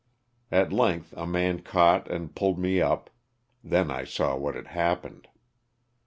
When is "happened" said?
4.69-5.27